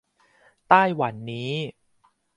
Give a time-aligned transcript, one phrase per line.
[0.67, 1.51] ไต้หวันนี้